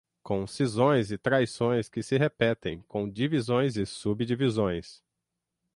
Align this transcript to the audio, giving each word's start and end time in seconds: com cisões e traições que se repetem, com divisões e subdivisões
com 0.23 0.47
cisões 0.47 1.11
e 1.11 1.17
traições 1.19 1.87
que 1.87 2.01
se 2.01 2.17
repetem, 2.17 2.81
com 2.87 3.07
divisões 3.07 3.75
e 3.77 3.85
subdivisões 3.85 5.03